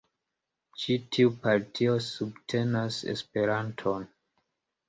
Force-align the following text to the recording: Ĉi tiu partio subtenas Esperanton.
Ĉi 0.83 0.95
tiu 1.15 1.33
partio 1.43 1.99
subtenas 2.07 2.99
Esperanton. 3.15 4.13